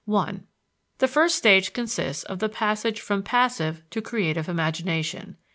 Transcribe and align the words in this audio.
1. 0.05 0.47
The 0.97 1.07
first 1.07 1.35
stage 1.35 1.73
consists 1.73 2.23
of 2.23 2.39
the 2.39 2.49
passage 2.49 2.99
from 2.99 3.21
passive 3.21 3.83
to 3.91 4.01
creative 4.01 4.49
imagination. 4.49 5.37